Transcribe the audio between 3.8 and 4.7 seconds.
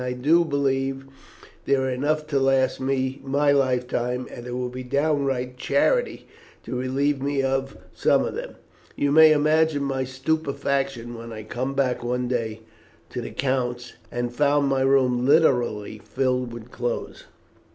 time; and it will